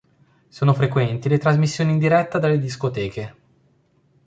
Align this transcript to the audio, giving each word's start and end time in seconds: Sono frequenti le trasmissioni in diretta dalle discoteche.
Sono 0.47 0.73
frequenti 0.73 1.29
le 1.29 1.37
trasmissioni 1.37 1.91
in 1.91 1.99
diretta 1.99 2.39
dalle 2.39 2.57
discoteche. 2.57 3.35